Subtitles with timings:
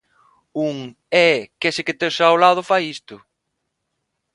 [0.67, 0.75] Un
[1.27, 3.15] Eh, que ese que tes ao lado fai isto!